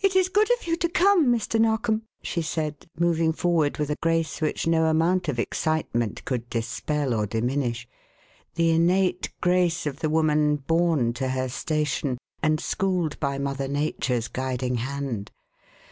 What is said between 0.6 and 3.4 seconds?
you to come, Mr. Narkom," she said, moving